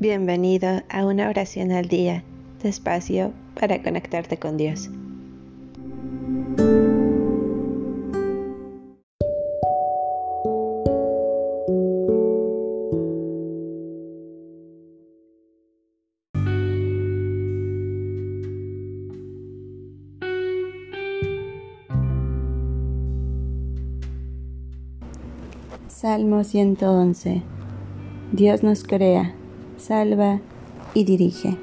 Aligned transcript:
Bienvenido 0.00 0.80
a 0.88 1.04
una 1.04 1.28
oración 1.28 1.72
al 1.72 1.86
día, 1.86 2.24
despacio 2.62 3.34
para 3.54 3.82
conectarte 3.82 4.38
con 4.38 4.56
Dios. 4.56 4.88
Salmo 25.88 26.42
111 26.42 27.42
Dios 28.32 28.62
nos 28.62 28.84
crea, 28.84 29.34
salva 29.80 30.40
y 30.94 31.04
dirige. 31.04 31.58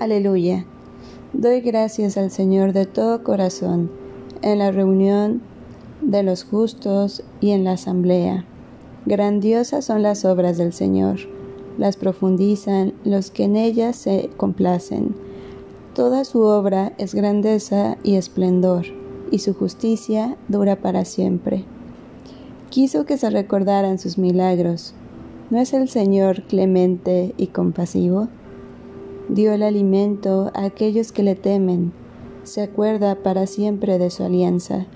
Aleluya. 0.00 0.66
Doy 1.32 1.60
gracias 1.60 2.18
al 2.18 2.30
Señor 2.30 2.72
de 2.72 2.86
todo 2.86 3.22
corazón 3.22 3.90
en 4.42 4.58
la 4.58 4.72
reunión 4.72 5.40
de 6.00 6.24
los 6.24 6.44
justos 6.44 7.22
y 7.40 7.52
en 7.52 7.64
la 7.64 7.72
asamblea 7.72 8.44
Grandiosas 9.04 9.84
son 9.84 10.04
las 10.04 10.24
obras 10.24 10.58
del 10.58 10.72
Señor, 10.72 11.18
las 11.78 11.96
profundizan 11.96 12.92
los 13.04 13.30
que 13.30 13.44
en 13.44 13.56
ellas 13.56 13.96
se 13.96 14.30
complacen. 14.36 15.14
Toda 15.94 16.24
su 16.24 16.42
obra 16.42 16.92
es 16.98 17.14
grandeza 17.14 17.98
y 18.02 18.16
esplendor, 18.16 18.86
y 19.30 19.38
su 19.38 19.54
justicia 19.54 20.36
dura 20.48 20.76
para 20.76 21.04
siempre. 21.04 21.64
Quiso 22.70 23.04
que 23.04 23.18
se 23.18 23.30
recordaran 23.30 23.98
sus 23.98 24.18
milagros. 24.18 24.94
¿No 25.50 25.58
es 25.58 25.74
el 25.74 25.88
Señor 25.88 26.44
clemente 26.44 27.34
y 27.36 27.48
compasivo? 27.48 28.28
Dio 29.28 29.52
el 29.52 29.62
alimento 29.62 30.50
a 30.54 30.64
aquellos 30.64 31.12
que 31.12 31.22
le 31.22 31.34
temen, 31.34 31.92
se 32.44 32.62
acuerda 32.62 33.16
para 33.16 33.46
siempre 33.46 33.98
de 33.98 34.10
su 34.10 34.24
alianza 34.24 34.86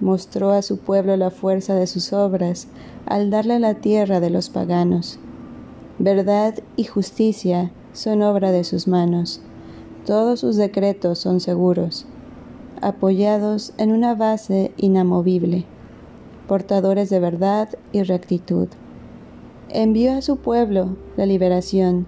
mostró 0.00 0.50
a 0.50 0.62
su 0.62 0.78
pueblo 0.78 1.16
la 1.16 1.30
fuerza 1.30 1.74
de 1.74 1.86
sus 1.86 2.12
obras 2.12 2.68
al 3.06 3.30
darle 3.30 3.58
la 3.58 3.74
tierra 3.74 4.20
de 4.20 4.30
los 4.30 4.50
paganos. 4.50 5.18
Verdad 5.98 6.54
y 6.76 6.84
justicia 6.84 7.70
son 7.94 8.20
obra 8.20 8.52
de 8.52 8.64
sus 8.64 8.86
manos. 8.86 9.40
Todos 10.04 10.40
sus 10.40 10.56
decretos 10.56 11.18
son 11.18 11.40
seguros, 11.40 12.04
apoyados 12.82 13.72
en 13.78 13.92
una 13.92 14.14
base 14.14 14.72
inamovible, 14.76 15.64
portadores 16.46 17.08
de 17.08 17.18
verdad 17.18 17.70
y 17.92 18.02
rectitud. 18.02 18.68
Envió 19.70 20.12
a 20.12 20.20
su 20.20 20.36
pueblo 20.36 20.96
la 21.16 21.24
liberación, 21.24 22.06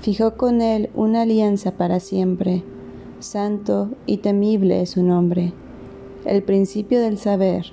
fijó 0.00 0.36
con 0.36 0.60
él 0.60 0.90
una 0.96 1.22
alianza 1.22 1.70
para 1.70 2.00
siempre. 2.00 2.64
Santo 3.20 3.90
y 4.04 4.16
temible 4.16 4.82
es 4.82 4.90
su 4.90 5.04
nombre. 5.04 5.52
El 6.24 6.42
principio 6.42 7.00
del 7.00 7.18
saber 7.18 7.66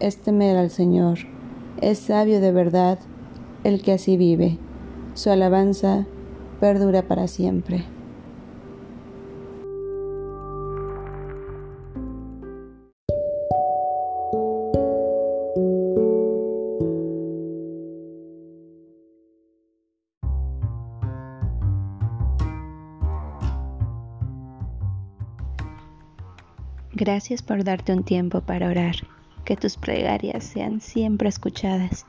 es 0.00 0.18
temer 0.18 0.56
al 0.56 0.70
Señor. 0.70 1.20
Es 1.80 2.00
sabio 2.00 2.40
de 2.40 2.50
verdad 2.50 2.98
el 3.62 3.82
que 3.82 3.92
así 3.92 4.16
vive. 4.16 4.58
Su 5.14 5.30
alabanza 5.30 6.06
perdura 6.58 7.02
para 7.02 7.28
siempre. 7.28 7.84
Gracias 26.94 27.42
por 27.42 27.64
darte 27.64 27.92
un 27.92 28.04
tiempo 28.04 28.42
para 28.42 28.68
orar. 28.68 28.94
Que 29.44 29.56
tus 29.56 29.76
plegarias 29.76 30.44
sean 30.44 30.80
siempre 30.80 31.28
escuchadas. 31.28 32.06